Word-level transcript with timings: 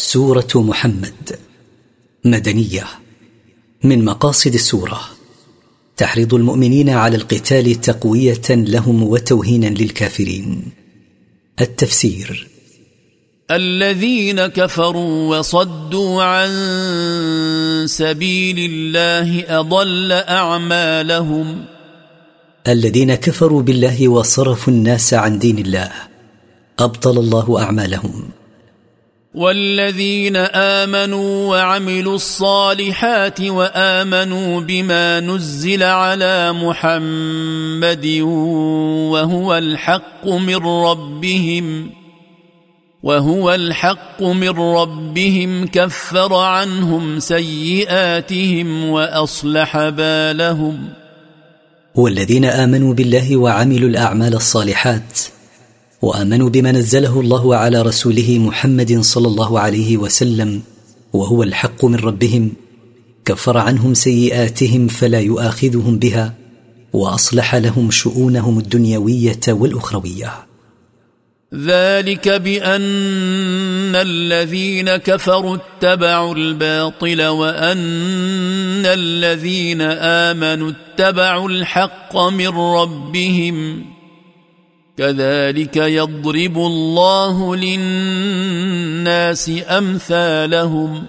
سورة 0.00 0.48
محمد. 0.54 1.38
مدنية. 2.24 2.84
من 3.84 4.04
مقاصد 4.04 4.54
السورة. 4.54 5.00
تحريض 5.96 6.34
المؤمنين 6.34 6.90
على 6.90 7.16
القتال 7.16 7.80
تقوية 7.80 8.42
لهم 8.50 9.02
وتوهينا 9.02 9.66
للكافرين. 9.66 10.62
التفسير. 11.60 12.48
الذين 13.50 14.46
كفروا 14.46 15.38
وصدوا 15.38 16.22
عن 16.22 16.50
سبيل 17.86 18.70
الله 18.70 19.60
أضل 19.60 20.12
أعمالهم. 20.12 21.64
الذين 22.68 23.14
كفروا 23.14 23.62
بالله 23.62 24.08
وصرفوا 24.08 24.72
الناس 24.72 25.14
عن 25.14 25.38
دين 25.38 25.58
الله. 25.58 25.92
أبطل 26.78 27.18
الله 27.18 27.62
أعمالهم. 27.62 28.39
والذين 29.34 30.36
آمنوا 30.36 31.48
وعملوا 31.48 32.14
الصالحات 32.14 33.40
وآمنوا 33.40 34.60
بما 34.60 35.20
نزل 35.20 35.82
على 35.82 36.52
محمد 36.52 38.06
وهو 39.14 39.56
الحق 39.58 40.26
من 40.26 40.56
ربهم 40.66 41.90
وهو 43.02 43.54
الحق 43.54 44.22
من 44.22 44.58
ربهم 44.58 45.66
كفر 45.66 46.34
عنهم 46.34 47.18
سيئاتهم 47.18 48.84
وأصلح 48.90 49.88
بالهم. 49.88 50.88
والذين 51.94 52.44
آمنوا 52.44 52.94
بالله 52.94 53.36
وعملوا 53.36 53.88
الأعمال 53.88 54.34
الصالحات 54.34 55.39
وآمنوا 56.02 56.48
بما 56.48 56.72
نزله 56.72 57.20
الله 57.20 57.56
على 57.56 57.82
رسوله 57.82 58.38
محمد 58.38 59.00
صلى 59.00 59.28
الله 59.28 59.60
عليه 59.60 59.96
وسلم 59.96 60.62
وهو 61.12 61.42
الحق 61.42 61.84
من 61.84 61.96
ربهم 61.96 62.52
كفر 63.24 63.58
عنهم 63.58 63.94
سيئاتهم 63.94 64.88
فلا 64.88 65.20
يؤاخذهم 65.20 65.98
بها 65.98 66.34
وأصلح 66.92 67.54
لهم 67.54 67.90
شؤونهم 67.90 68.58
الدنيوية 68.58 69.40
والأخروية. 69.48 70.32
ذلك 71.54 72.28
بأن 72.28 73.96
الذين 73.96 74.96
كفروا 74.96 75.56
اتبعوا 75.56 76.34
الباطل 76.34 77.26
وأن 77.26 78.86
الذين 78.86 79.82
آمنوا 79.82 80.70
اتبعوا 80.70 81.48
الحق 81.48 82.16
من 82.16 82.48
ربهم. 82.48 83.84
كذلك 85.00 85.76
يضرب 85.76 86.56
الله 86.58 87.56
للناس 87.56 89.50
أمثالهم. 89.68 91.02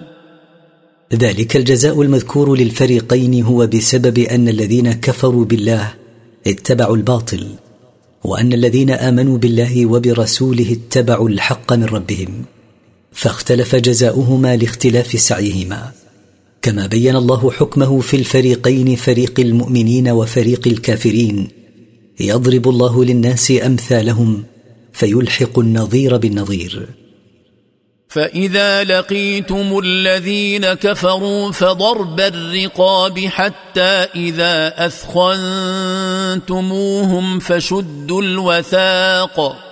ذلك 1.14 1.56
الجزاء 1.56 2.02
المذكور 2.02 2.56
للفريقين 2.56 3.42
هو 3.42 3.66
بسبب 3.66 4.18
أن 4.18 4.48
الذين 4.48 4.92
كفروا 4.92 5.44
بالله 5.44 5.94
اتبعوا 6.46 6.96
الباطل 6.96 7.46
وأن 8.24 8.52
الذين 8.52 8.90
آمنوا 8.90 9.38
بالله 9.38 9.86
وبرسوله 9.86 10.76
اتبعوا 10.78 11.28
الحق 11.28 11.72
من 11.72 11.84
ربهم 11.84 12.44
فاختلف 13.12 13.76
جزاؤهما 13.76 14.56
لاختلاف 14.56 15.20
سعيهما. 15.20 15.92
كما 16.62 16.86
بين 16.86 17.16
الله 17.16 17.50
حكمه 17.50 18.00
في 18.00 18.16
الفريقين 18.16 18.96
فريق 18.96 19.40
المؤمنين 19.40 20.08
وفريق 20.08 20.68
الكافرين 20.68 21.61
يضرب 22.20 22.68
الله 22.68 23.04
للناس 23.04 23.52
أمثالهم 23.66 24.44
فيلحق 24.92 25.58
النظير 25.58 26.16
بالنظير. 26.16 26.88
فإذا 28.08 28.84
لقيتم 28.84 29.78
الذين 29.84 30.72
كفروا 30.72 31.52
فضرب 31.52 32.20
الرقاب 32.20 33.18
حتى 33.18 34.06
إذا 34.14 34.86
أثخنتموهم 34.86 35.58
فشدوا 37.38 38.22
الوثاق. 38.22 39.71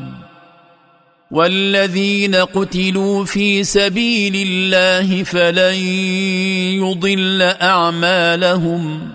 والذين 1.31 2.35
قتلوا 2.35 3.25
في 3.25 3.63
سبيل 3.63 4.33
الله 4.35 5.23
فلن 5.23 5.75
يضل 6.83 7.41
أعمالهم. 7.41 9.11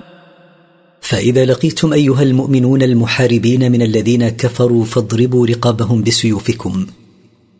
فإذا 1.00 1.44
لقيتم 1.44 1.92
أيها 1.92 2.22
المؤمنون 2.22 2.82
المحاربين 2.82 3.72
من 3.72 3.82
الذين 3.82 4.28
كفروا 4.28 4.84
فاضربوا 4.84 5.46
رقابهم 5.46 6.02
بسيوفكم 6.02 6.86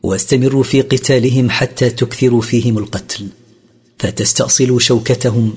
واستمروا 0.02 0.62
في 0.62 0.80
قتالهم 0.80 1.50
حتى 1.50 1.90
تكثروا 1.90 2.40
فيهم 2.40 2.78
القتل 2.78 3.26
فتستأصلوا 3.98 4.78
شوكتهم. 4.78 5.54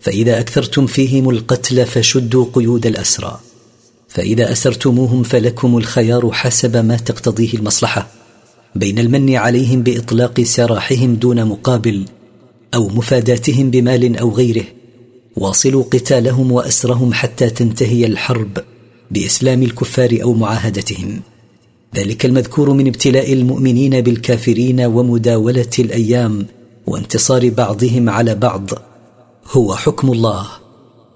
فإذا 0.00 0.40
أكثرتم 0.40 0.86
فيهم 0.86 1.30
القتل 1.30 1.86
فشدوا 1.86 2.46
قيود 2.52 2.86
الأسرى. 2.86 3.40
فإذا 4.08 4.52
أسرتموهم 4.52 5.22
فلكم 5.22 5.78
الخيار 5.78 6.32
حسب 6.32 6.76
ما 6.76 6.96
تقتضيه 6.96 7.54
المصلحة. 7.54 8.23
بين 8.76 8.98
المن 8.98 9.34
عليهم 9.34 9.82
بإطلاق 9.82 10.40
سراحهم 10.40 11.14
دون 11.14 11.44
مقابل 11.44 12.04
أو 12.74 12.88
مفاداتهم 12.88 13.70
بمال 13.70 14.16
أو 14.16 14.30
غيره. 14.30 14.64
واصلوا 15.36 15.82
قتالهم 15.82 16.52
وأسرهم 16.52 17.12
حتى 17.12 17.50
تنتهي 17.50 18.06
الحرب 18.06 18.58
بإسلام 19.10 19.62
الكفار 19.62 20.18
أو 20.22 20.34
معاهدتهم. 20.34 21.20
ذلك 21.96 22.26
المذكور 22.26 22.72
من 22.72 22.86
ابتلاء 22.86 23.32
المؤمنين 23.32 24.00
بالكافرين 24.00 24.80
ومداولة 24.80 25.70
الأيام 25.78 26.46
وانتصار 26.86 27.48
بعضهم 27.48 28.10
على 28.10 28.34
بعض. 28.34 28.70
هو 29.52 29.74
حكم 29.74 30.12
الله. 30.12 30.46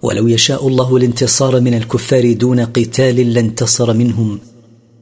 ولو 0.02 0.28
يشاء 0.28 0.68
الله 0.68 0.96
الانتصار 0.96 1.60
من 1.60 1.74
الكفار 1.74 2.32
دون 2.32 2.60
قتال 2.60 3.34
لانتصر 3.34 3.92
منهم. 3.94 4.38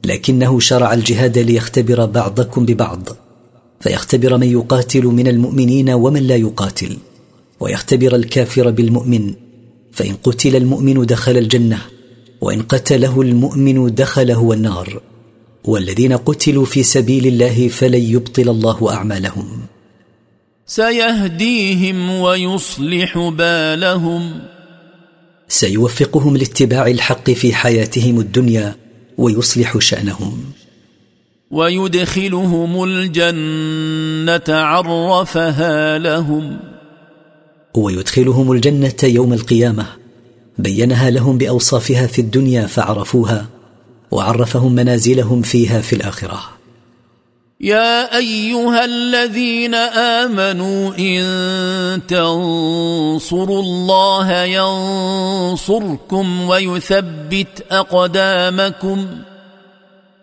لكنه 0.05 0.59
شرع 0.59 0.93
الجهاد 0.93 1.37
ليختبر 1.37 2.05
بعضكم 2.05 2.65
ببعض 2.65 3.09
فيختبر 3.79 4.37
من 4.37 4.51
يقاتل 4.51 5.05
من 5.05 5.27
المؤمنين 5.27 5.89
ومن 5.89 6.23
لا 6.23 6.35
يقاتل 6.35 6.97
ويختبر 7.59 8.15
الكافر 8.15 8.71
بالمؤمن 8.71 9.33
فإن 9.91 10.15
قتل 10.23 10.55
المؤمن 10.55 11.05
دخل 11.05 11.37
الجنة 11.37 11.79
وإن 12.41 12.61
قتله 12.61 13.21
المؤمن 13.21 13.95
دخل 13.95 14.31
هو 14.31 14.53
النار 14.53 15.01
والذين 15.63 16.13
قتلوا 16.13 16.65
في 16.65 16.83
سبيل 16.83 17.27
الله 17.27 17.67
فلن 17.67 18.01
يبطل 18.01 18.49
الله 18.49 18.93
أعمالهم. 18.93 19.47
سيهديهم 20.65 22.11
ويصلح 22.11 23.17
بالهم. 23.17 24.39
سيوفقهم 25.47 26.37
لاتباع 26.37 26.87
الحق 26.87 27.31
في 27.31 27.53
حياتهم 27.53 28.19
الدنيا 28.19 28.75
ويصلح 29.17 29.77
شأنهم. 29.77 30.43
ويدخلهم 31.51 32.83
الجنة 32.83 34.55
عرفها 34.57 35.97
لهم. 35.97 36.59
ويدخلهم 37.73 38.51
الجنة 38.51 38.93
يوم 39.03 39.33
القيامة. 39.33 39.85
بينها 40.57 41.09
لهم 41.09 41.37
بأوصافها 41.37 42.07
في 42.07 42.21
الدنيا 42.21 42.67
فعرفوها 42.67 43.47
وعرفهم 44.11 44.71
منازلهم 44.71 45.41
فيها 45.41 45.81
في 45.81 45.93
الآخرة. 45.93 46.56
يا 47.61 48.17
أيها 48.17 48.85
الذين 48.85 49.75
آمنوا 49.75 50.93
إن 50.99 52.01
تنصروا 52.07 53.61
الله 53.61 54.43
ينصركم 54.43 56.41
ويثبت 56.41 57.65
أقدامكم. 57.71 59.07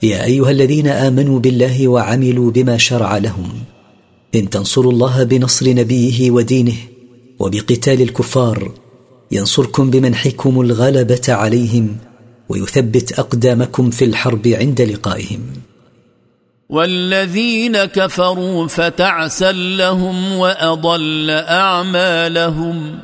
يا 0.03 0.25
أيها 0.25 0.51
الذين 0.51 0.89
آمنوا 0.89 1.41
بالله 1.41 1.89
وعملوا 1.89 2.51
بما 2.51 2.79
شرع 2.79 3.19
لهم. 3.19 3.49
إن 4.35 4.51
تنصروا 4.51 4.93
الله 4.93 5.23
بنصر 5.23 5.69
نبيه 5.71 6.31
ودينه 6.31 6.77
وبقتال 7.39 8.03
الكفار 8.03 8.73
ينصركم 9.33 9.91
بمنحكم 9.91 10.61
الغلبة 10.61 11.23
عليهم 11.29 11.97
ويثبت 12.49 13.19
أقدامكم 13.19 13.91
في 13.91 14.05
الحرب 14.05 14.47
عند 14.47 14.83
لقائهم. 14.83 15.41
والذين 16.69 17.85
كفروا 17.85 18.67
فتعسا 18.67 19.53
لهم 19.53 20.33
وأضل 20.33 21.31
أعمالهم. 21.31 22.99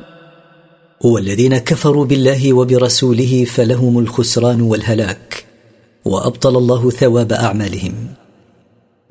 والذين 1.01 1.57
كفروا 1.57 2.05
بالله 2.05 2.53
وبرسوله 2.53 3.45
فلهم 3.45 3.99
الخسران 3.99 4.61
والهلاك 4.61 5.45
وأبطل 6.05 6.57
الله 6.57 6.89
ثواب 6.89 7.33
أعمالهم. 7.33 8.07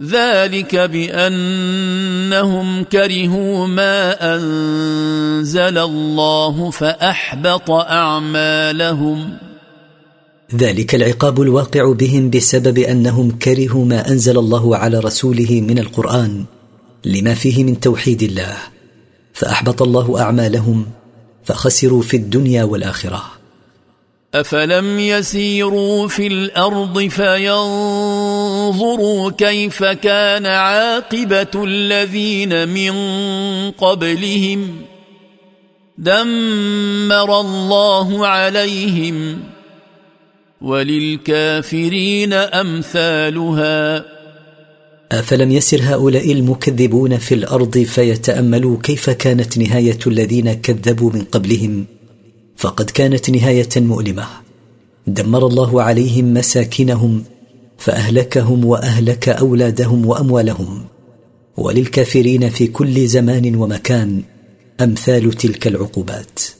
ذلك 0.02 0.76
بأنهم 0.76 2.85
كرهوا 2.85 3.67
ما 3.67 4.37
أنزل 4.37 5.79
الله 5.79 6.70
فأحبط 6.70 7.70
أعمالهم. 7.70 9.50
ذلك 10.55 10.94
العقاب 10.94 11.43
الواقع 11.43 11.93
بهم 11.93 12.31
بسبب 12.31 12.79
أنهم 12.79 13.31
كرهوا 13.31 13.85
ما 13.85 14.08
أنزل 14.08 14.38
الله 14.38 14.76
على 14.76 14.99
رسوله 14.99 15.64
من 15.69 15.79
القرآن 15.79 16.44
لما 17.05 17.35
فيه 17.35 17.64
من 17.64 17.81
توحيد 17.81 18.23
الله. 18.23 18.56
فأحبط 19.32 19.82
الله 19.82 20.20
أعمالهم 20.20 20.87
فخسروا 21.44 22.02
في 22.02 22.17
الدنيا 22.17 22.64
والآخرة. 22.64 23.23
أفلم 24.35 25.00
يسيروا 25.00 26.08
في 26.08 26.26
الأرض 26.26 27.00
فينظروا 27.08 27.70
كيف 29.31 29.85
كان 29.85 30.47
عاقبة 30.47 31.64
الذين 31.64 32.69
من 32.69 32.93
قبلهم. 33.70 34.76
دمر 35.99 37.41
الله 37.41 38.26
عليهم 38.26 39.41
وللكافرين 40.62 42.33
أمثالها. 42.33 44.05
أفلم 45.12 45.53
يسر 45.53 45.81
هؤلاء 45.83 46.33
المكذبون 46.33 47.17
في 47.17 47.35
الأرض 47.35 47.79
فيتأملوا 47.79 48.77
كيف 48.83 49.11
كانت 49.11 49.59
نهاية 49.59 49.99
الذين 50.07 50.53
كذبوا 50.53 51.12
من 51.12 51.23
قبلهم؟ 51.23 51.85
فقد 52.57 52.91
كانت 52.91 53.31
نهاية 53.31 53.69
مؤلمة. 53.77 54.27
دمر 55.07 55.47
الله 55.47 55.83
عليهم 55.83 56.35
مساكنهم 56.35 57.25
فأهلكهم 57.79 58.65
وأهلك 58.65 59.29
أولادهم 59.29 60.07
وأموالهم. 60.07 60.85
وللكافرين 61.57 62.51
في 62.51 62.67
كل 62.67 63.07
زمان 63.07 63.57
ومكان 63.57 64.23
أمثال 64.81 65.33
تلك 65.33 65.67
العقوبات. 65.67 66.60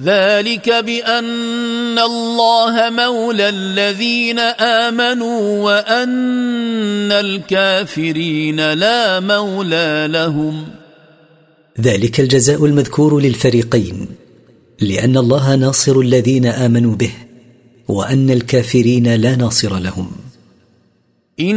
ذلك 0.00 0.68
بأن 0.68 1.98
الله 1.98 2.90
مولى 2.90 3.48
الذين 3.48 4.38
آمنوا 4.88 5.64
وأن 5.64 7.12
الكافرين 7.12 8.72
لا 8.72 9.20
مولى 9.20 10.08
لهم. 10.10 10.64
ذلك 11.80 12.20
الجزاء 12.20 12.64
المذكور 12.64 13.20
للفريقين 13.20 14.06
لأن 14.80 15.16
الله 15.16 15.54
ناصر 15.54 16.00
الذين 16.00 16.46
آمنوا 16.46 16.96
به 16.96 17.12
وأن 17.88 18.30
الكافرين 18.30 19.14
لا 19.14 19.36
ناصر 19.36 19.78
لهم. 19.78 20.12
إن 21.40 21.56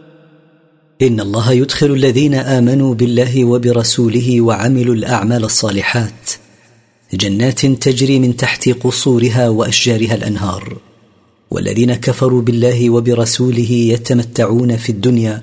إن 1.01 1.19
الله 1.19 1.51
يدخل 1.51 1.91
الذين 1.91 2.33
آمنوا 2.33 2.93
بالله 2.93 3.45
وبرسوله 3.45 4.41
وعملوا 4.41 4.95
الأعمال 4.95 5.43
الصالحات 5.43 6.31
جنات 7.13 7.65
تجري 7.65 8.19
من 8.19 8.35
تحت 8.35 8.69
قصورها 8.69 9.49
وأشجارها 9.49 10.15
الأنهار 10.15 10.77
والذين 11.51 11.93
كفروا 11.93 12.41
بالله 12.41 12.89
وبرسوله 12.89 13.71
يتمتعون 13.71 14.77
في 14.77 14.89
الدنيا 14.89 15.41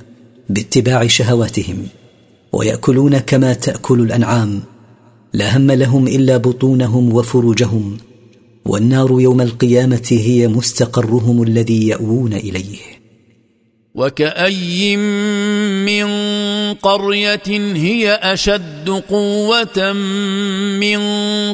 باتباع 0.49 1.07
شهواتهم 1.07 1.87
ويأكلون 2.53 3.19
كما 3.19 3.53
تأكل 3.53 4.01
الأنعام 4.01 4.61
لا 5.33 5.57
هم 5.57 5.71
لهم 5.71 6.09
إلا 6.09 6.37
بطونهم 6.37 7.15
وفروجهم 7.15 7.97
والنار 8.65 9.21
يوم 9.21 9.41
القيامة 9.41 10.09
هي 10.11 10.49
مستقرهم 10.49 11.43
الذي 11.43 11.89
يأوون 11.89 12.33
إليه 12.33 12.98
وكأي 13.99 14.97
من 14.97 16.09
قرية 16.75 17.49
هي 17.75 18.15
أشد 18.15 19.03
قوة 19.09 19.93
من 20.79 21.01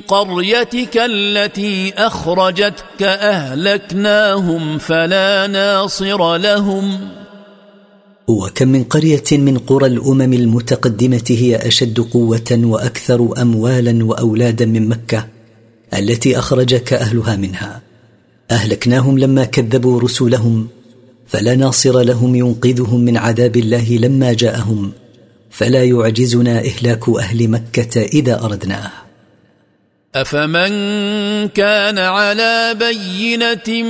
قريتك 0.00 0.96
التي 0.96 1.92
أخرجتك 1.96 3.02
أهلكناهم 3.02 4.78
فلا 4.78 5.46
ناصر 5.46 6.36
لهم 6.36 7.08
وكم 8.28 8.68
من 8.68 8.84
قرية 8.84 9.24
من 9.32 9.58
قرى 9.58 9.86
الأمم 9.86 10.32
المتقدمة 10.32 11.24
هي 11.28 11.56
أشد 11.56 12.00
قوة 12.00 12.60
وأكثر 12.64 13.28
أموالا 13.42 14.04
وأولادا 14.04 14.66
من 14.66 14.88
مكة 14.88 15.26
التي 15.94 16.38
أخرجك 16.38 16.92
أهلها 16.92 17.36
منها. 17.36 17.82
أهلكناهم 18.50 19.18
لما 19.18 19.44
كذبوا 19.44 20.00
رسلهم 20.00 20.68
فلا 21.34 21.54
ناصر 21.54 22.00
لهم 22.00 22.34
ينقذهم 22.34 23.00
من 23.00 23.16
عذاب 23.16 23.56
الله 23.56 23.96
لما 23.96 24.32
جاءهم 24.32 24.92
فلا 25.50 25.84
يعجزنا 25.84 26.58
إهلاك 26.58 27.08
أهل 27.08 27.48
مكة 27.48 28.02
إذا 28.02 28.44
أردناه. 28.44 28.90
أفمن 30.14 30.68
كان 31.48 31.98
على 31.98 32.76
بينة 32.78 33.82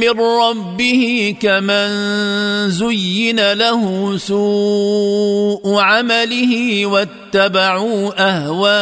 من 0.00 0.20
ربه 0.20 1.36
كمن 1.40 1.90
زين 2.70 3.52
له 3.52 4.16
سوء 4.16 5.80
عمله 5.80 6.86
واتبعوا 6.86 8.12
أهواءهم. 8.18 8.74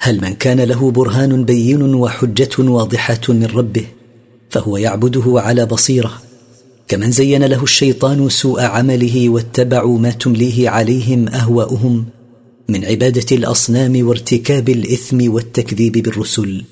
هل 0.00 0.20
من 0.20 0.34
كان 0.34 0.60
له 0.60 0.90
برهان 0.90 1.44
بين 1.44 1.94
وحجة 1.94 2.58
واضحة 2.58 3.20
من 3.28 3.46
ربه؟ 3.54 3.86
فهو 4.50 4.76
يعبده 4.76 5.22
على 5.26 5.66
بصيرة 5.66 6.22
كمن 6.88 7.10
زين 7.10 7.44
له 7.44 7.62
الشيطان 7.62 8.28
سوء 8.28 8.60
عمله 8.60 9.28
واتبعوا 9.28 9.98
ما 9.98 10.10
تمليه 10.10 10.68
عليهم 10.68 11.28
أهواؤهم 11.28 12.06
من 12.68 12.84
عبادة 12.84 13.36
الأصنام 13.36 14.08
وارتكاب 14.08 14.68
الإثم 14.68 15.32
والتكذيب 15.32 15.92
بالرسل. 15.92 16.64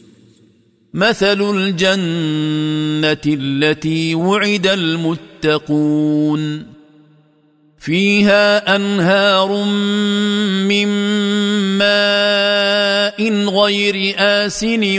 مثل 0.94 1.56
الجنة 1.56 3.23
التي 3.26 4.14
وعد 4.14 4.66
المتقون. 4.66 6.77
فيها 7.78 8.76
أنهار 8.76 9.64
من 10.68 10.88
ماء 11.78 13.32
غير 13.49 14.14
آسن 14.18 14.99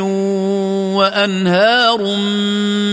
وأنهار 0.96 2.16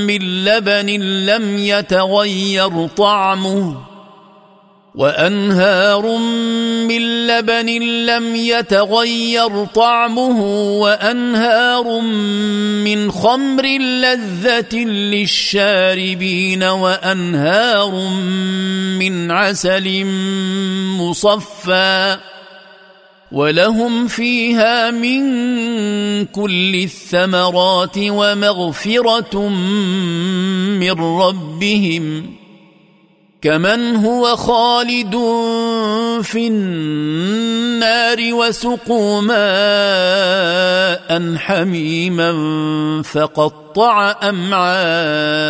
من 0.07 0.45
لبن 0.45 0.89
لم 1.27 1.59
يتغير 1.59 2.87
طعمه 2.87 3.86
وأنهار 4.97 6.19
من 6.89 7.27
لبن 7.27 7.69
لم 8.07 8.37
يتغير 8.37 9.65
طعمه 9.65 10.41
وأنهار 10.81 12.01
من 12.81 13.13
خمر 13.13 13.67
لذة 13.79 14.77
للشاربين 14.85 16.63
وأنهار 16.63 18.09
من 18.99 19.31
عسل 19.31 20.05
مصفّى. 20.99 22.17
ولهم 23.33 24.09
فيها 24.09 24.91
من 24.91 25.23
كل 26.25 26.75
الثمرات 26.75 27.99
ومغفرة 27.99 29.49
من 30.79 31.01
ربهم. 31.01 32.37
كمن 33.43 33.97
هو 33.97 34.37
خالد 34.37 35.17
في 36.23 36.49
النار 36.49 38.35
وسقوا 38.35 39.21
ماء 39.21 40.57
حميما 41.37 42.33
فقطع 43.03 44.17
امعاءهم 44.29 45.47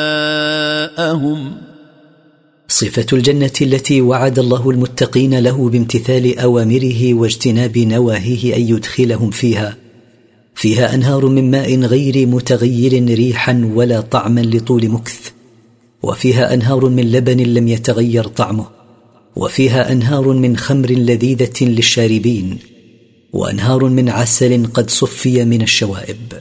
صفة 2.68 3.06
الجنة 3.12 3.52
التي 3.62 4.00
وعد 4.00 4.38
الله 4.38 4.70
المتقين 4.70 5.38
له 5.38 5.68
بامتثال 5.68 6.38
أوامره 6.38 7.14
واجتناب 7.14 7.78
نواهيه 7.78 8.56
أن 8.56 8.60
يدخلهم 8.60 9.30
فيها. 9.30 9.76
فيها 10.54 10.94
أنهار 10.94 11.26
من 11.26 11.50
ماء 11.50 11.80
غير 11.80 12.26
متغير 12.26 13.04
ريحا 13.04 13.70
ولا 13.74 14.00
طعما 14.00 14.40
لطول 14.40 14.88
مكث. 14.88 15.35
وفيها 16.06 16.54
أنهار 16.54 16.88
من 16.88 17.12
لبن 17.12 17.40
لم 17.40 17.68
يتغير 17.68 18.26
طعمه 18.26 18.66
وفيها 19.36 19.92
أنهار 19.92 20.28
من 20.32 20.56
خمر 20.56 20.90
لذيذة 20.90 21.64
للشاربين 21.64 22.58
وأنهار 23.32 23.84
من 23.88 24.08
عسل 24.08 24.66
قد 24.66 24.90
صفي 24.90 25.44
من 25.44 25.62
الشوائب. 25.62 26.32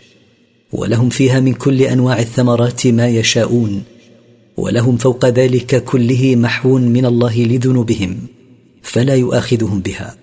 ولهم 0.71 1.09
فيها 1.09 1.39
من 1.39 1.53
كل 1.53 1.81
أنواع 1.81 2.19
الثمرات 2.19 2.87
ما 2.87 3.07
يشاءون 3.07 3.83
ولهم 4.57 4.97
فوق 4.97 5.25
ذلك 5.25 5.83
كله 5.83 6.35
محو 6.35 6.77
من 6.77 7.05
الله 7.05 7.37
لذنوبهم 7.43 8.17
فلا 8.81 9.15
يؤاخذهم 9.15 9.79
بها. 9.79 10.15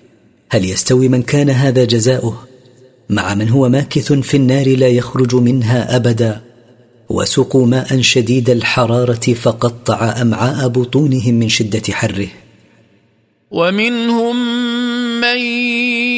هل 0.50 0.64
يستوي 0.64 1.08
من 1.08 1.22
كان 1.22 1.50
هذا 1.50 1.84
جزاؤه؟ 1.84 2.46
مع 3.10 3.34
من 3.34 3.48
هو 3.48 3.68
ماكث 3.68 4.12
في 4.12 4.36
النار 4.36 4.76
لا 4.76 4.88
يخرج 4.88 5.34
منها 5.34 5.96
أبدا. 5.96 6.51
وسقوا 7.08 7.66
ماء 7.66 8.00
شديد 8.00 8.50
الحرارة 8.50 9.34
فقطع 9.34 10.14
أمعاء 10.20 10.68
بطونهم 10.68 11.34
من 11.34 11.48
شدة 11.48 11.92
حره. 11.92 12.28
ومنهم 13.50 14.36
من 15.20 15.38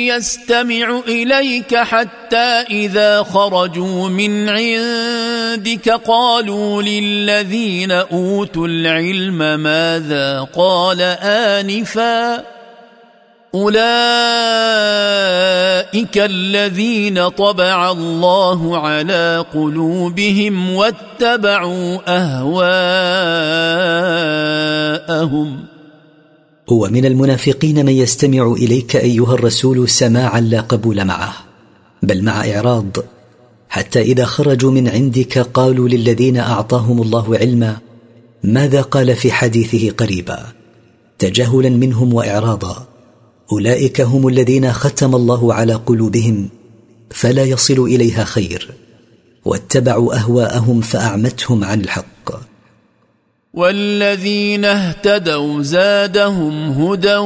يستمع 0.09 1.01
إليك 1.09 1.77
حتى 1.77 2.65
إذا 2.71 3.23
خرجوا 3.23 4.09
من 4.09 4.49
عندك 4.49 5.89
قالوا 5.89 6.83
للذين 6.83 7.91
أوتوا 7.91 8.67
العلم 8.67 9.61
ماذا 9.61 10.49
قال 10.55 11.01
آنفا؟ 11.21 12.54
أولئك 13.55 13.75
الذين 16.19 17.29
طبع 17.29 17.91
الله 17.91 18.79
على 18.79 19.45
قلوبهم 19.55 20.75
واتبعوا 20.75 21.99
أهواءهم. 22.09 22.55
ومن 26.69 27.05
المنافقين 27.05 27.87
من 27.87 27.93
يستمع 27.93 28.53
إليك 28.53 28.97
أيها 28.97 29.35
الرسول 29.35 29.89
سماعا 29.89 30.41
لا 30.41 30.61
قبول 30.61 31.05
معه 31.05 31.35
بل 32.03 32.23
مع 32.23 32.51
إعراض 32.51 32.97
حتى 33.69 34.01
إذا 34.01 34.25
خرجوا 34.25 34.71
من 34.71 34.89
عندك 34.89 35.39
قالوا 35.39 35.89
للذين 35.89 36.37
أعطاهم 36.37 37.03
الله 37.03 37.37
علما 37.37 37.77
ماذا 38.45 38.83
قال 38.83 39.17
في 39.17 39.33
حديثه 39.33 39.91
قريبا؟ 39.91 40.39
تجاهلا 41.19 41.71
منهم 41.71 42.15
واعراضا. 42.15 42.94
أولئك 43.53 44.01
هم 44.01 44.29
الذين 44.29 44.73
ختم 44.73 45.15
الله 45.15 45.55
على 45.55 45.75
قلوبهم 45.75 46.49
فلا 47.11 47.45
يصل 47.45 47.81
إليها 47.81 48.25
خير 48.25 48.71
واتبعوا 49.45 50.15
أهواءهم 50.15 50.81
فأعمتهم 50.81 51.65
عن 51.65 51.81
الحق. 51.81 52.45
والذين 53.55 54.65
اهتدوا 54.65 55.63
زادهم 55.63 56.71
هدى 56.71 57.17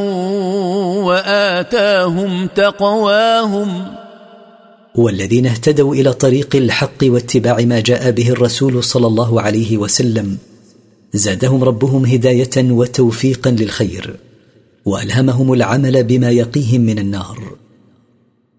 وآتاهم 1.09 2.47
تقواهم. 2.47 3.85
والذين 4.95 5.47
اهتدوا 5.47 5.95
إلى 5.95 6.13
طريق 6.13 6.57
الحق 6.57 6.99
واتباع 7.03 7.61
ما 7.61 7.81
جاء 7.81 8.11
به 8.11 8.29
الرسول 8.29 8.85
صلى 8.85 9.07
الله 9.07 9.43
عليه 9.43 9.77
وسلم 9.77 10.39
زادهم 11.13 11.65
ربهم 11.65 12.07
هداية 12.07 12.57
وتوفيقا 12.57 13.51
للخير. 13.51 14.28
وألهمهم 14.89 15.53
العمل 15.53 16.05
بما 16.05 16.31
يقيهم 16.31 16.81
من 16.81 16.99
النار. 16.99 17.39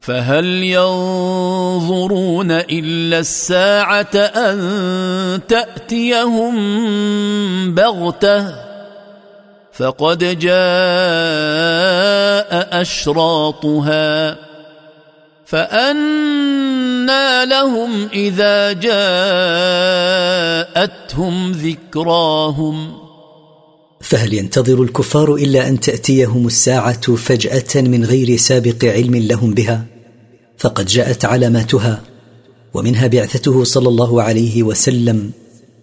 فهل 0.02 0.46
ينظرون 0.46 2.52
إلا 2.52 3.20
الساعة 3.20 4.16
أن 4.16 4.60
تأتيهم 5.48 6.56
بغتة؟ 7.76 8.56
فقد 9.74 10.40
جاء 10.40 10.52
أشراطها. 12.82 14.38
فانى 15.46 17.46
لهم 17.46 18.10
إذا 18.14 18.74
جاءتهم 20.74 21.52
ذكراهم. 21.52 22.99
فهل 24.02 24.34
ينتظر 24.34 24.84
الكفار 24.84 25.36
إلا 25.36 25.68
أن 25.68 25.80
تأتيهم 25.80 26.48
الساعة 26.48 27.16
فجأة 27.16 27.82
من 27.82 28.06
غير 28.06 28.38
سابق 28.38 28.86
علم 28.86 29.16
لهم 29.16 29.54
بها؟ 29.54 29.86
فقد 30.58 30.86
جاءت 30.86 31.26
علاماتها 31.26 32.04
ومنها 32.74 33.08
بعثته 33.08 33.64
صلى 33.64 33.90
الله 33.90 34.22
عليه 34.24 34.64
وسلم 34.64 35.32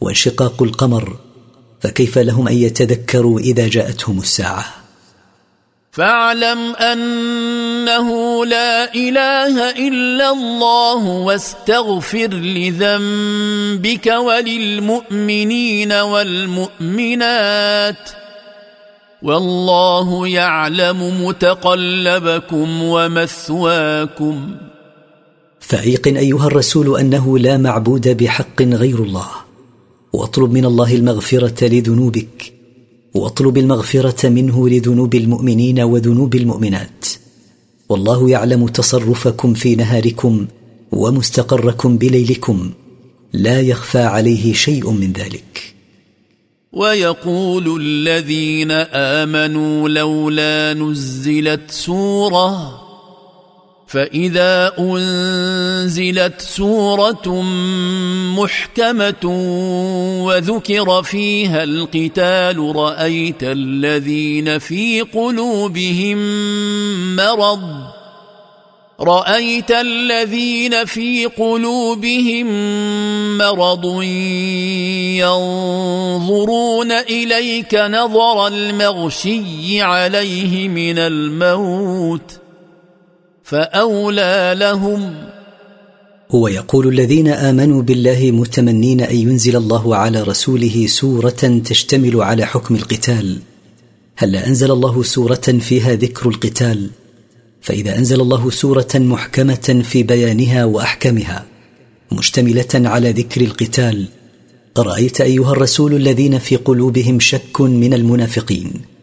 وانشقاق 0.01 0.63
القمر 0.63 1.17
فكيف 1.81 2.19
لهم 2.19 2.49
أن 2.49 2.55
يتذكروا 2.55 3.41
إذا 3.41 3.69
جاءتهم 3.69 4.19
الساعة؟ 4.19 4.86
فاعلم 5.97 6.77
أنه 6.77 8.09
لا 8.47 8.95
إله 8.95 9.71
إلا 9.71 10.31
الله 10.31 11.07
واستغفر 11.07 12.29
لذنبك 12.29 14.07
وللمؤمنين 14.07 15.93
والمؤمنات 15.93 17.97
والله 19.23 20.29
يعلم 20.29 21.27
متقلبكم 21.27 22.83
ومثواكم. 22.83 24.57
فايقن 25.61 26.17
أيها 26.17 26.47
الرسول 26.47 27.01
أنه 27.01 27.39
لا 27.39 27.57
معبود 27.57 28.09
بحق 28.09 28.63
غير 28.63 29.03
الله. 29.03 29.29
واطلب 30.13 30.53
من 30.53 30.65
الله 30.65 30.95
المغفرة 30.95 31.65
لذنوبك 31.65 32.56
واطلب 33.17 33.59
المغفرة 33.59 34.29
منه 34.29 34.69
لذنوب 34.69 35.15
المؤمنين 35.15 35.81
وذنوب 35.81 36.35
المؤمنات. 36.35 37.07
والله 37.89 38.31
يعلم 38.31 38.67
تصرفكم 38.67 39.55
في 39.55 39.77
نهاركم 39.77 40.47
ومستقركم 40.93 41.99
بليلكم. 41.99 42.71
لا 43.33 43.61
يخفى 43.61 43.99
عليه 43.99 44.53
شيء 44.53 44.91
من 44.91 45.13
ذلك. 45.13 45.75
ويقول 46.73 47.81
الذين 47.83 48.71
آمنوا 49.21 49.89
لولا 49.89 50.75
نزلت 50.75 51.71
سورة 51.71 52.86
فإذا 53.87 54.73
أنزلت 54.79 56.41
سورة 56.41 57.43
محكمة 58.37 59.25
وذكر 60.25 61.03
فيها 61.03 61.65
القتال 61.65 62.77
رأيت 62.77 63.43
الذين 63.43 64.59
في 64.59 65.01
قلوبهم 65.01 66.19
مرض. 67.17 67.61
رأيت 69.01 69.71
الذين 69.71 70.85
في 70.85 71.27
قلوبهم 71.27 72.47
مرض 73.39 74.03
ينظرون 75.23 76.93
إليك 76.93 77.75
نظر 77.75 78.47
المغشي 78.47 79.83
عليه 79.83 80.69
من 80.69 80.99
الموت. 80.99 82.46
فأولى 83.47 84.55
لهم. 84.59 85.15
هو 86.31 86.49
يقول 86.49 86.89
الذين 86.89 87.29
آمنوا 87.29 87.83
بالله 87.83 88.31
متمنين 88.31 89.01
أن 89.01 89.17
ينزل 89.17 89.57
الله 89.57 89.97
على 89.97 90.23
رسوله 90.23 90.87
سورة 90.87 91.61
تشتمل 91.65 92.23
على 92.23 92.47
حكم 92.47 92.75
القتال. 92.75 93.39
هل 94.17 94.37
أنزل 94.37 94.71
الله 94.71 95.03
سورة 95.03 95.59
فيها 95.61 95.95
ذكر 95.95 96.29
القتال؟ 96.29 96.91
فإذا 97.61 97.99
أنزل 97.99 98.21
الله 98.21 98.51
سورة 98.51 98.89
محكمة 98.95 99.83
في 99.85 100.03
بيانها 100.03 100.65
وأحكامها 100.65 101.47
مشتملة 102.13 102.73
على 102.75 103.11
ذكر 103.11 103.41
القتال 103.41 104.09
رايت 104.79 105.21
أيها 105.21 105.53
الرسول 105.53 105.95
الذين 105.95 106.39
في 106.39 106.57
قلوبهم 106.57 107.21
شك 107.21 107.61
من 107.61 107.95
المنافقين؟ 107.95 108.96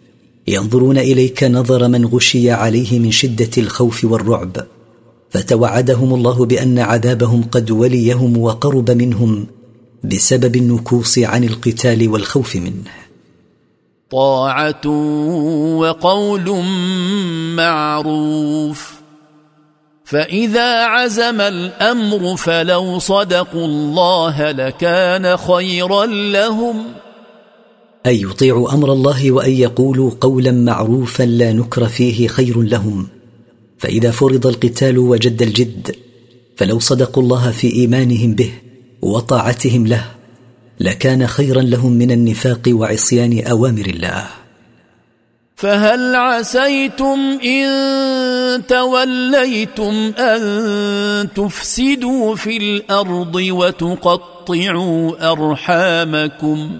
ينظرون 0.48 0.98
إليك 0.98 1.44
نظر 1.44 1.88
من 1.88 2.06
غشي 2.06 2.52
عليه 2.52 3.00
من 3.00 3.12
شدة 3.12 3.50
الخوف 3.58 4.06
والرعب 4.06 4.68
فتوعدهم 5.30 6.14
الله 6.14 6.46
بأن 6.46 6.80
عذابهم 6.80 7.44
قد 7.44 7.72
وليهم 7.72 8.38
وقرب 8.38 8.92
منهم 8.92 9.48
بسبب 10.04 10.56
النكوص 10.56 11.20
عن 11.20 11.44
القتال 11.44 12.10
والخوف 12.10 12.56
منه. 12.56 12.92
طاعة 14.12 14.88
وقول 15.78 16.64
معروف. 17.56 18.94
فإذا 20.06 20.84
عزم 20.84 21.42
الأمر 21.42 22.36
فلو 22.36 23.00
صدقوا 23.00 23.66
الله 23.66 24.52
لكان 24.52 25.38
خيرا 25.38 26.06
لهم. 26.06 27.03
ان 28.06 28.16
يطيعوا 28.16 28.74
أمر 28.74 28.94
الله 28.94 29.32
وأن 29.32 29.52
يقولوا 29.52 30.12
قولا 30.22 30.52
معروفا 30.52 31.24
لا 31.24 31.54
نكر 31.54 31.88
فيه 31.88 32.28
خير 32.28 32.62
لهم. 32.62 33.08
فإذا 33.78 34.12
فرض 34.12 34.48
القتال 34.48 34.98
وجد 34.98 35.42
الجد 35.42 35.96
فلو 36.58 36.80
صدقوا 36.80 37.24
الله 37.24 37.52
في 37.52 37.74
إيمانهم 37.74 38.34
به 38.36 38.52
وطاعتهم 39.02 39.88
له 39.88 40.06
لكان 40.80 41.28
خيرا 41.28 41.62
لهم 41.62 41.92
من 41.92 42.12
النفاق 42.12 42.62
وعصيان 42.68 43.48
أوامر 43.48 43.86
الله. 43.86 44.28
فهل 45.56 46.16
عسيتم 46.16 47.20
إن 47.44 48.68
توليتم 48.68 50.12
أن 50.18 51.28
تفسدوا 51.36 52.36
في 52.36 52.58
الأرض 52.58 53.36
وتقطعوا 53.36 55.32
أرحامكم؟ 55.32 56.80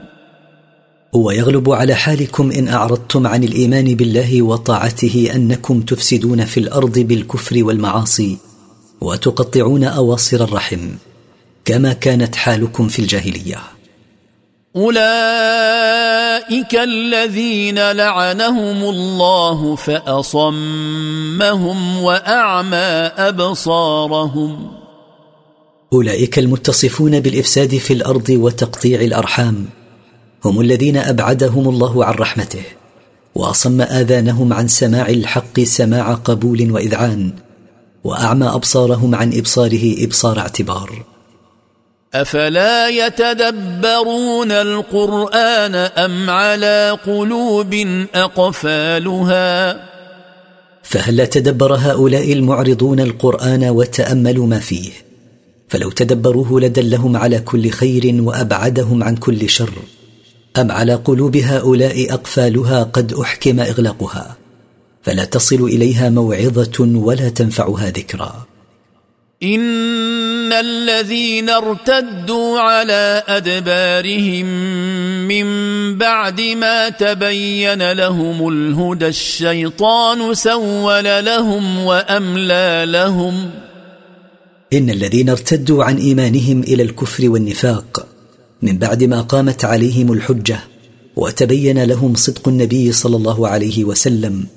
ويغلب 1.14 1.72
على 1.72 1.96
حالكم 1.96 2.52
إن 2.52 2.68
أعرضتم 2.68 3.28
عن 3.28 3.44
الإيمان 3.44 3.96
بالله 3.96 4.42
وطاعته 4.42 5.32
أنكم 5.36 5.82
تفسدون 5.82 6.46
في 6.46 6.60
الأرض 6.60 7.00
بالكفر 7.00 7.64
والمعاصي 7.64 8.38
وتقطعون 9.02 9.84
أواصر 9.84 10.44
الرحم 10.44 10.90
كما 11.66 11.94
كانت 11.94 12.36
حالكم 12.36 12.88
في 12.88 13.00
الجاهلية. 13.00 13.60
أولئك 14.76 15.06
الذين 16.76 17.92
لعنهم 17.92 18.84
الله 18.84 19.76
فأصمهم 19.76 20.38
وأعمى 21.98 23.12
أبصارهم. 23.18 24.72
أولئك 25.94 26.40
المتصفون 26.40 27.20
بالإفساد 27.20 27.78
في 27.78 27.94
الأرض 27.94 28.30
وتقطيع 28.30 29.02
الأرحام 29.02 29.66
هم 30.46 30.62
الذين 30.62 30.98
أبعدهم 30.98 31.70
الله 31.70 32.06
عن 32.06 32.14
رحمته 32.14 32.64
وأصم 33.36 33.82
آذانهم 33.82 34.54
عن 34.54 34.68
سماع 34.68 35.10
الحق 35.10 35.60
سماع 35.60 36.14
قبول 36.14 36.72
وإذعان 36.72 37.32
وأعمى 38.04 38.48
أبصارهم 38.48 39.16
عن 39.16 39.34
إبصاره 39.34 39.96
إبصار 40.06 40.40
اعتبار. 40.40 41.04
أفلا 42.14 42.90
يتدبرون 42.90 44.52
القرآن 44.52 45.76
أم 45.76 46.30
على 46.30 46.98
قلوب 47.06 47.74
أقفالها؟ 48.16 49.80
فهل 50.84 51.28
تدبر 51.28 51.76
هؤلاء 51.76 52.34
المعرضون 52.34 53.00
القرآن 53.00 53.64
وتأملوا 53.64 54.48
ما 54.48 54.60
فيه؟ 54.60 54.92
فلو 55.68 55.92
تدبروه 55.92 56.62
لدلهم 56.62 57.18
على 57.18 57.40
كل 57.40 57.70
خير 57.70 58.22
وأبعدهم 58.22 59.04
عن 59.04 59.16
كل 59.16 59.50
شر. 59.50 59.74
أم 60.58 60.72
على 60.72 60.96
قلوب 60.96 61.38
هؤلاء 61.38 62.14
أقفالها 62.14 62.84
قد 62.84 63.14
أحكم 63.14 63.60
إغلاقها؟ 63.60 64.38
فلا 65.04 65.26
تصل 65.26 65.64
إليها 65.64 66.10
موعظة 66.10 66.80
ولا 66.80 67.30
تنفعها 67.30 67.90
ذكرى. 67.90 68.34
إن 69.44 70.54
الذين 70.54 71.50
ارتدوا 71.50 72.60
على 72.60 73.24
أدبارهم 73.28 74.46
من 75.28 75.48
بعد 75.98 76.42
ما 76.42 76.90
تبين 76.90 77.92
لهم 77.92 78.48
الهدى 78.48 79.08
الشيطان 79.08 80.34
سول 80.34 81.26
لهم 81.26 81.86
وأملى 81.86 82.84
لهم. 82.88 83.52
إن 84.74 84.90
الذين 84.90 85.30
ارتدوا 85.30 85.84
عن 85.84 85.98
إيمانهم 85.98 86.64
إلى 86.64 86.84
الكفر 86.84 87.30
والنفاق 87.30 88.13
من 88.64 88.78
بعد 88.78 89.04
ما 89.04 89.22
قامت 89.22 89.66
عليهم 89.66 90.12
الحجة 90.12 90.60
وتبين 91.16 91.84
لهم 91.84 92.16
صدق 92.16 92.48
النبي 92.48 92.92
صلى 92.92 93.16
الله 93.16 93.48
عليه 93.48 93.84
وسلم. 93.84 94.48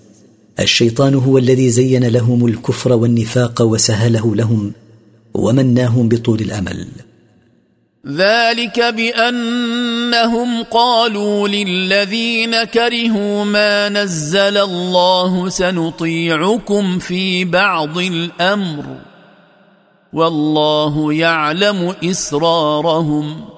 الشيطان 0.60 1.14
هو 1.14 1.38
الذي 1.38 1.70
زين 1.70 2.04
لهم 2.04 2.46
الكفر 2.46 2.92
والنفاق 2.92 3.62
وسهله 3.62 4.34
لهم 4.36 4.72
ومناهم 5.34 6.08
بطول 6.08 6.40
الأمل. 6.40 6.88
ذلك 8.06 8.80
بأنهم 8.80 10.62
قالوا 10.62 11.48
للذين 11.48 12.64
كرهوا 12.64 13.44
ما 13.44 13.88
نزل 13.88 14.56
الله 14.56 15.48
سنطيعكم 15.48 16.98
في 16.98 17.44
بعض 17.44 17.98
الأمر 17.98 18.84
والله 20.12 21.12
يعلم 21.12 21.94
إسرارهم. 22.04 23.55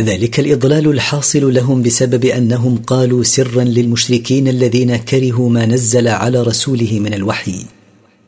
ذلك 0.00 0.40
الإضلال 0.40 0.88
الحاصل 0.88 1.54
لهم 1.54 1.82
بسبب 1.82 2.24
أنهم 2.24 2.76
قالوا 2.76 3.22
سرا 3.22 3.64
للمشركين 3.64 4.48
الذين 4.48 4.96
كرهوا 4.96 5.50
ما 5.50 5.66
نزل 5.66 6.08
على 6.08 6.42
رسوله 6.42 7.00
من 7.00 7.14
الوحي. 7.14 7.64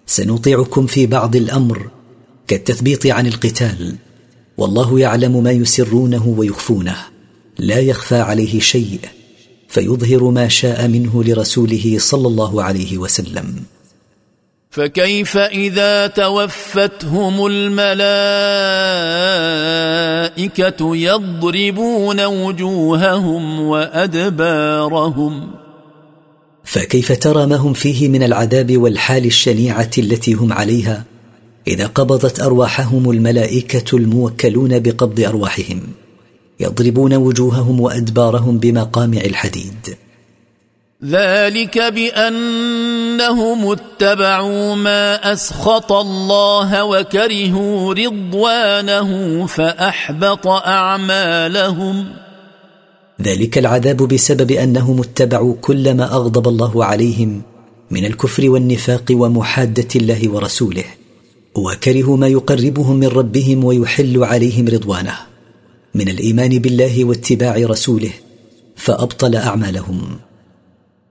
سنطيعكم 0.06 0.86
في 0.86 1.06
بعض 1.06 1.36
الأمر 1.36 1.90
كالتثبيط 2.46 3.06
عن 3.06 3.26
القتال. 3.26 3.96
والله 4.58 5.00
يعلم 5.00 5.42
ما 5.42 5.50
يسرونه 5.50 6.28
ويخفونه. 6.28 6.96
لا 7.58 7.78
يخفى 7.78 8.16
عليه 8.16 8.60
شيء 8.60 9.00
فيظهر 9.68 10.30
ما 10.30 10.48
شاء 10.48 10.88
منه 10.88 11.24
لرسوله 11.24 11.96
صلى 11.98 12.28
الله 12.28 12.62
عليه 12.62 12.98
وسلم. 12.98 13.54
فكيف 14.72 15.36
إذا 15.36 16.06
توفتهم 16.06 17.46
الملائكة 17.46 18.06
يضربون 20.96 22.24
وجوههم 22.24 23.60
وأدبارهم؟ 23.60 25.50
فكيف 26.64 27.12
ترى 27.12 27.46
ما 27.46 27.56
هم 27.56 27.72
فيه 27.72 28.08
من 28.08 28.22
العذاب 28.22 28.76
والحال 28.76 29.24
الشنيعة 29.26 29.90
التي 29.98 30.32
هم 30.32 30.52
عليها؟ 30.52 31.04
إذا 31.66 31.86
قبضت 31.86 32.40
أرواحهم 32.40 33.10
الملائكة 33.10 33.96
الموكلون 33.96 34.78
بقبض 34.78 35.20
أرواحهم 35.20 35.80
يضربون 36.60 37.14
وجوههم 37.14 37.80
وأدبارهم 37.80 38.58
بمقامع 38.58 39.20
الحديد. 39.20 39.96
ذلك 41.04 41.78
بأنهم 41.78 43.70
اتبعوا 43.70 44.74
ما 44.74 45.32
أسخط 45.32 45.92
الله 45.92 46.84
وكرهوا 46.84 47.94
رضوانه 47.94 49.10
فأحبط 49.46 50.46
أعمالهم. 50.46 52.06
ذلك 53.22 53.58
العذاب 53.58 53.96
بسبب 53.96 54.50
أنهم 54.50 55.00
اتبعوا 55.00 55.54
كل 55.60 55.94
ما 55.94 56.04
أغضب 56.04 56.48
الله 56.48 56.84
عليهم 56.84 57.42
من 57.90 58.04
الكفر 58.04 58.50
والنفاق 58.50 59.04
ومحادة 59.10 59.88
الله 59.96 60.30
ورسوله 60.30 60.84
وكرهوا 61.54 62.16
ما 62.16 62.28
يقربهم 62.28 62.96
من 62.96 63.08
ربهم 63.08 63.64
ويحل 63.64 64.24
عليهم 64.24 64.68
رضوانه 64.68 65.18
من 65.94 66.08
الإيمان 66.08 66.58
بالله 66.58 67.04
واتباع 67.04 67.56
رسوله 67.56 68.10
فأبطل 68.76 69.36
أعمالهم. 69.36 70.18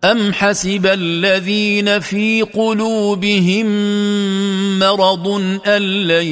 ام 0.04 0.34
حسب 0.34 0.86
الذين 0.86 2.00
في 2.00 2.42
قلوبهم 2.42 3.66
مرض 4.80 5.28
ان 5.68 5.82
لن 5.82 6.26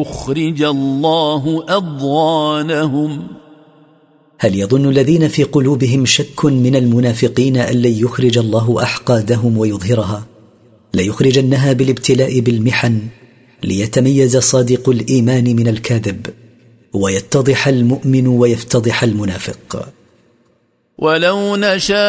يخرج 0.00 0.62
الله 0.62 1.64
اضغانهم 1.68 3.26
هل 4.38 4.58
يظن 4.60 4.88
الذين 4.88 5.28
في 5.28 5.42
قلوبهم 5.42 6.06
شك 6.06 6.44
من 6.44 6.76
المنافقين 6.76 7.56
أن 7.56 7.76
لن 7.76 7.92
يخرج 7.92 8.38
الله 8.38 8.82
أحقادهم 8.82 9.58
ويظهرها؟ 9.58 10.26
ليخرجنها 10.94 11.72
بالابتلاء 11.72 12.40
بالمحن 12.40 13.00
ليتميز 13.64 14.36
صادق 14.36 14.88
الإيمان 14.88 15.56
من 15.56 15.68
الكاذب 15.68 16.26
ويتضح 16.92 17.68
المؤمن 17.68 18.26
ويفتضح 18.26 19.02
المنافق. 19.02 19.92
ولو 21.00 21.56
نشاء 21.56 22.00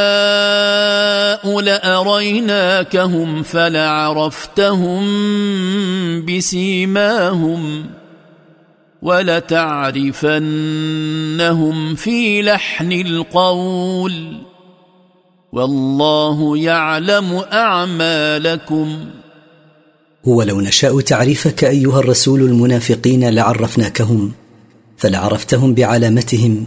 لاريناكهم 1.61 3.43
فلعرفتهم 3.43 5.01
بسيماهم 6.25 7.85
ولتعرفنهم 9.01 10.35
في 11.95 12.41
لحن 12.41 12.91
القول 12.91 14.37
والله 15.53 16.57
يعلم 16.57 17.43
اعمالكم 17.53 19.05
ولو 20.23 20.61
نشاء 20.61 20.99
تعريفك 20.99 21.63
أيها 21.63 21.99
الرسول 21.99 22.41
المنافقين 22.41 23.29
لعرفناكهم 23.29 24.31
فلعرفتهم 24.97 25.73
بعلامتهم 25.73 26.65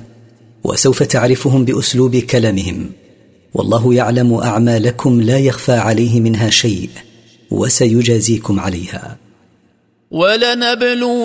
وسوف 0.64 1.03
تعرفهم 1.03 1.64
بأسلوب 1.64 2.16
كلامهم. 2.16 2.90
والله 3.55 3.94
يعلم 3.94 4.35
أعمالكم 4.35 5.20
لا 5.20 5.38
يخفى 5.38 5.72
عليه 5.72 6.20
منها 6.20 6.50
شيء 6.50 6.88
وسيجازيكم 7.50 8.61
عليها. 8.61 9.16
ولنبلونكم 10.11 11.24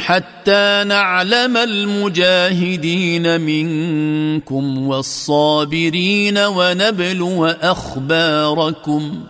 حتى 0.00 0.84
نعلم 0.86 1.56
المجاهدين 1.56 3.40
منكم 3.40 4.88
والصابرين 4.88 6.38
ونبلو 6.38 7.46
أخباركم. 7.46 9.20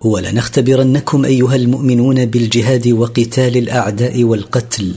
ولنختبرنكم 0.00 1.24
أيها 1.24 1.56
المؤمنون 1.56 2.26
بالجهاد 2.26 2.88
وقتال 2.88 3.56
الأعداء 3.56 4.24
والقتل 4.24 4.94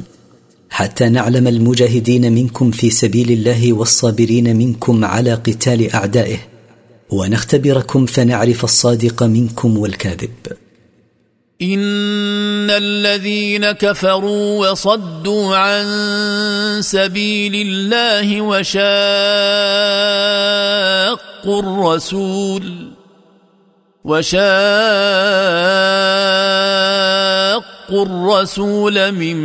حتى 0.74 1.10
نعلم 1.10 1.48
المجاهدين 1.48 2.34
منكم 2.34 2.72
في 2.72 2.90
سبيل 2.90 3.32
الله 3.32 3.74
والصابرين 3.74 4.56
منكم 4.56 5.06
على 5.06 5.34
قتال 5.34 5.94
أعدائه. 5.94 6.38
ونختبركم 7.10 8.06
فنعرف 8.06 8.64
الصادق 8.64 9.24
منكم 9.24 9.78
والكاذب. 9.78 10.32
إن 11.62 12.70
الذين 12.70 13.72
كفروا 13.72 14.70
وصدوا 14.70 15.58
عن 15.58 15.86
سبيل 16.82 17.68
الله 17.68 18.42
وشاقوا 18.42 18.84
الرسول 21.60 22.94
وشاقوا 24.04 25.63
الرسول 28.02 29.12
من 29.12 29.38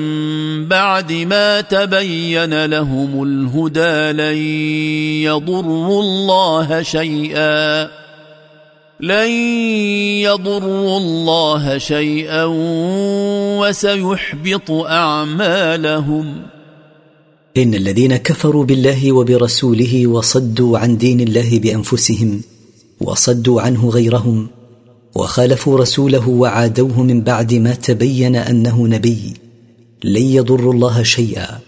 بعد 0.69 1.13
ما 1.13 1.61
تبين 1.61 2.65
لهم 2.65 3.23
الهدى 3.23 4.13
لن 4.23 4.37
يضروا 5.23 6.03
الله 6.03 6.83
شيئا. 6.83 7.89
لن 9.01 9.31
يضروا 10.23 10.99
الله 10.99 11.79
شيئا 11.79 12.45
وسيحبط 13.61 14.71
أعمالهم. 14.71 16.43
إن 17.57 17.75
الذين 17.75 18.17
كفروا 18.17 18.65
بالله 18.65 19.13
وبرسوله 19.13 20.07
وصدوا 20.07 20.79
عن 20.79 20.97
دين 20.97 21.21
الله 21.21 21.59
بأنفسهم 21.59 22.43
وصدوا 23.01 23.61
عنه 23.61 23.89
غيرهم 23.89 24.58
وخالفوا 25.14 25.79
رسوله 25.79 26.29
وعادوه 26.29 27.03
من 27.03 27.21
بعد 27.21 27.55
ما 27.55 27.75
تبين 27.75 28.37
أنه 28.37 28.87
نبي. 28.87 29.35
لن 30.05 30.23
يضروا 30.23 30.73
الله 30.73 31.03
شيئا 31.03 31.59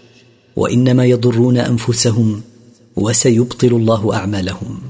وإنما 0.55 1.05
يضرون 1.05 1.57
أنفسهم 1.57 2.41
وسيبطل 2.95 3.67
الله 3.67 4.15
أعمالهم. 4.15 4.81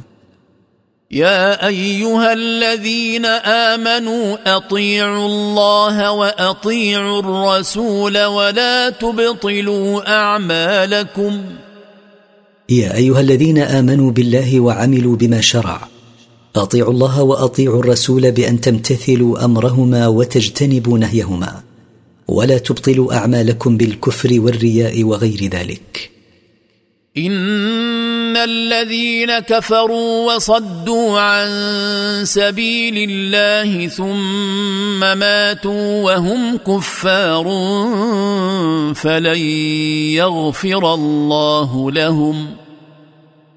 يا 1.11 1.67
أيها 1.67 2.33
الذين 2.33 3.25
آمنوا 3.25 4.55
أطيعوا 4.57 5.25
الله 5.25 6.11
وأطيعوا 6.11 7.19
الرسول 7.19 8.23
ولا 8.25 8.89
تبطلوا 8.89 10.13
أعمالكم. 10.13 11.41
يا 12.69 12.95
أيها 12.95 13.19
الذين 13.19 13.57
آمنوا 13.57 14.11
بالله 14.11 14.59
وعملوا 14.59 15.15
بما 15.15 15.41
شرع 15.41 15.87
أطيعوا 16.55 16.93
الله 16.93 17.23
وأطيعوا 17.23 17.79
الرسول 17.79 18.31
بأن 18.31 18.61
تمتثلوا 18.61 19.45
أمرهما 19.45 20.07
وتجتنبوا 20.07 20.97
نهيهما 20.97 21.61
ولا 22.27 22.57
تبطلوا 22.57 23.13
أعمالكم 23.13 23.77
بالكفر 23.77 24.39
والرياء 24.39 25.03
وغير 25.03 25.49
ذلك. 25.53 26.11
إن 27.17 28.37
الذين 28.37 29.39
كفروا 29.39 30.35
وصدوا 30.35 31.19
عن 31.19 31.49
سبيل 32.25 33.09
الله 33.09 33.87
ثم 33.87 34.99
ماتوا 34.99 36.03
وهم 36.03 36.57
كفار 36.57 37.43
فلن 38.95 39.39
يغفر 40.15 40.93
الله 40.93 41.91
لهم. 41.91 42.47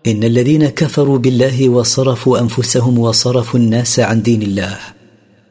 إن 0.07 0.25
الذين 0.25 0.69
كفروا 0.69 1.19
بالله 1.19 1.69
وصرفوا 1.69 2.41
أنفسهم 2.41 2.99
وصرفوا 2.99 3.61
الناس 3.61 4.01
عن 4.01 4.23
دين 4.23 4.43
الله 4.43 4.79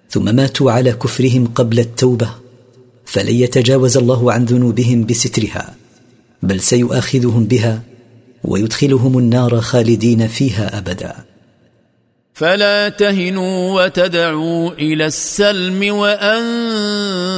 ثم 0.10 0.36
ماتوا 0.36 0.72
على 0.72 0.92
كفرهم 0.92 1.48
قبل 1.56 1.80
التوبة 1.80 2.30
فلن 3.06 3.36
يتجاوز 3.36 3.98
الله 3.98 4.32
عن 4.32 4.46
ذنوبهم 4.46 5.06
بسترها 5.06 5.76
بل 6.44 6.60
سيؤاخذهم 6.60 7.46
بها 7.46 7.82
ويدخلهم 8.44 9.18
النار 9.18 9.62
خالدين 9.62 10.28
فيها 10.28 10.78
أبدا. 10.78 11.33
فلا 12.34 12.90
تهنوا 12.90 13.84
وتدعوا 13.84 14.72
إلى 14.72 15.06
السلم 15.06 15.96
وأنتم 15.96 17.34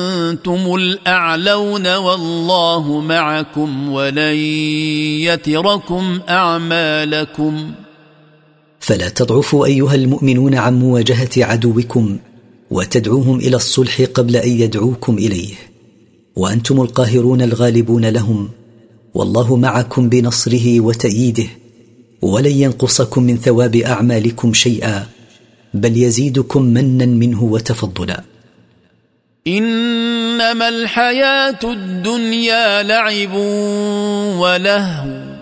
الأعلون 0.76 1.96
والله 1.96 3.02
معكم 3.02 3.92
ولن 3.92 4.36
يتركم 5.28 6.20
أعمالكم. 6.30 7.72
فلا 8.80 9.10
تضعفوا 9.10 9.66
أيها 9.66 9.96
المؤمنون 9.96 10.56
عن 10.56 10.80
مواجهة 10.80 11.30
عدوكم 11.38 12.18
وتدعوهم 12.72 13.40
إلى 13.40 13.56
الصلح 13.56 14.02
قبل 14.02 14.36
أن 14.36 14.50
يدعوكم 14.50 15.18
إليه. 15.18 15.54
وأنتم 16.36 16.82
القاهرون 16.82 17.42
الغالبون 17.42 18.06
لهم 18.06 18.50
والله 19.14 19.56
معكم 19.56 20.10
بنصره 20.10 20.80
وتأييده. 20.80 21.48
ولن 22.22 22.52
ينقصكم 22.52 23.24
من 23.24 23.38
ثواب 23.38 23.76
أعمالكم 23.76 24.54
شيئا 24.54 25.06
بل 25.74 25.98
يزيدكم 25.98 26.62
منا 26.62 27.06
منه 27.06 27.44
وتفضلا. 27.44 28.24
إنما 29.48 30.70
الحياة 30.70 31.60
الدنيا 31.64 32.84
لعب 32.84 33.34
ولهو 34.40 35.36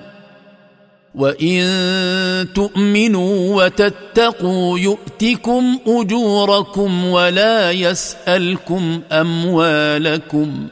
وإن 1.16 2.48
تؤمنوا 2.56 3.64
وتتقوا 3.64 4.80
يؤتكم 4.80 5.80
أجوركم 5.88 7.06
ولا 7.06 7.72
يسألكم 7.72 9.02
أموالكم. 9.12 10.68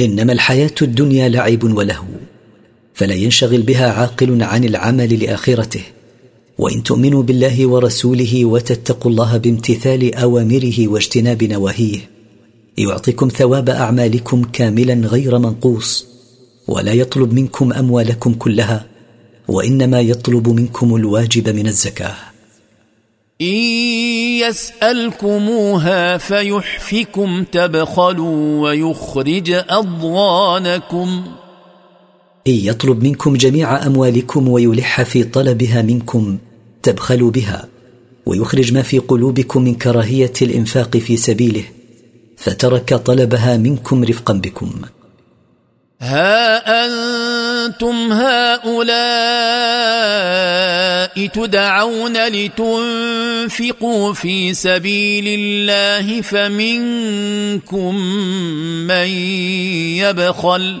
إنما 0.00 0.32
الحياة 0.32 0.74
الدنيا 0.82 1.28
لعب 1.28 1.64
ولهو 1.64 2.04
فلا 3.00 3.14
ينشغل 3.14 3.62
بها 3.62 3.92
عاقل 3.92 4.42
عن 4.42 4.64
العمل 4.64 5.24
لآخرته. 5.24 5.82
وإن 6.58 6.82
تؤمنوا 6.82 7.22
بالله 7.22 7.66
ورسوله 7.66 8.44
وتتقوا 8.44 9.10
الله 9.10 9.36
بامتثال 9.36 10.14
أوامره 10.14 10.88
واجتناب 10.88 11.44
نواهيه. 11.44 11.98
يعطيكم 12.78 13.28
ثواب 13.28 13.70
أعمالكم 13.70 14.42
كاملا 14.42 14.94
غير 14.94 15.38
منقوص. 15.38 16.06
ولا 16.68 16.92
يطلب 16.92 17.32
منكم 17.32 17.72
أموالكم 17.72 18.34
كلها. 18.34 18.86
وإنما 19.48 20.00
يطلب 20.00 20.48
منكم 20.48 20.96
الواجب 20.96 21.48
من 21.48 21.66
الزكاة. 21.66 22.14
إن 23.40 23.56
يسألكموها 24.48 26.18
فيحفكم 26.18 27.44
تبخلوا 27.52 28.62
ويخرج 28.62 29.50
أضغانكم. 29.50 31.22
إن 32.46 32.52
يطلب 32.52 33.02
منكم 33.02 33.36
جميع 33.36 33.86
أموالكم 33.86 34.48
ويلح 34.48 35.02
في 35.02 35.24
طلبها 35.24 35.82
منكم 35.82 36.38
تبخلوا 36.82 37.30
بها 37.30 37.68
ويخرج 38.26 38.72
ما 38.72 38.82
في 38.82 38.98
قلوبكم 38.98 39.62
من 39.62 39.74
كراهية 39.74 40.32
الإنفاق 40.42 40.96
في 40.96 41.16
سبيله 41.16 41.64
فترك 42.36 42.94
طلبها 42.94 43.56
منكم 43.56 44.04
رفقا 44.04 44.34
بكم. 44.34 44.72
ها 46.00 46.86
أنتم 46.86 48.12
هؤلاء 48.12 48.90
تدعون 51.26 52.28
لتنفقوا 52.28 54.12
في 54.12 54.54
سبيل 54.54 55.24
الله 55.28 56.20
فمنكم 56.20 57.96
من 58.86 59.08
يبخل؟ 59.98 60.80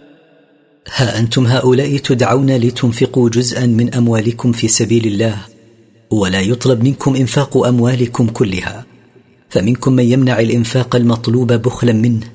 ها 0.87 1.19
أنتم 1.19 1.47
هؤلاء 1.47 1.97
تدعون 1.97 2.51
لتنفقوا 2.51 3.29
جزءا 3.29 3.65
من 3.65 3.93
أموالكم 3.93 4.51
في 4.51 4.67
سبيل 4.67 5.07
الله 5.07 5.37
ولا 6.11 6.39
يطلب 6.39 6.83
منكم 6.83 7.15
إنفاق 7.15 7.65
أموالكم 7.65 8.27
كلها. 8.27 8.85
فمنكم 9.49 9.93
من 9.93 10.03
يمنع 10.03 10.39
الإنفاق 10.39 10.95
المطلوب 10.95 11.53
بخلا 11.53 11.93
منه 11.93 12.31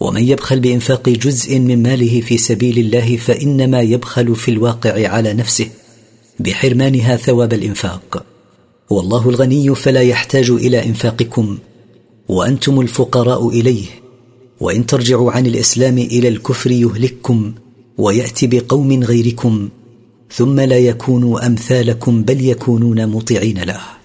ومن 0.00 0.22
يبخل 0.22 0.60
بإنفاق 0.60 1.08
جزء 1.08 1.58
من 1.58 1.82
ماله 1.82 2.20
في 2.20 2.36
سبيل 2.38 2.78
الله 2.78 3.16
فإنما 3.16 3.80
يبخل 3.80 4.36
في 4.36 4.50
الواقع 4.50 5.08
على 5.08 5.32
نفسه 5.32 5.68
بحرمانها 6.40 7.16
ثواب 7.16 7.52
الإنفاق. 7.52 8.24
والله 8.90 9.28
الغني 9.28 9.74
فلا 9.74 10.00
يحتاج 10.00 10.50
إلى 10.50 10.86
إنفاقكم 10.86 11.58
وأنتم 12.28 12.80
الفقراء 12.80 13.48
إليه. 13.48 13.86
وإن 14.60 14.86
ترجعوا 14.86 15.32
عن 15.32 15.46
الإسلام 15.46 15.98
إلى 15.98 16.28
الكفر 16.28 16.70
يهلككم 16.70 17.54
ويأتي 17.98 18.46
بقوم 18.46 19.02
غيركم 19.02 19.68
ثم 20.32 20.60
لا 20.60 20.78
يكونوا 20.78 21.46
أمثالكم 21.46 22.22
بل 22.22 22.44
يكونون 22.44 23.06
مطيعين 23.06 23.58
له. 23.58 23.95